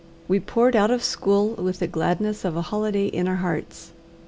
[0.27, 3.91] We poured out of school with the gladness of a holiday in our hearts.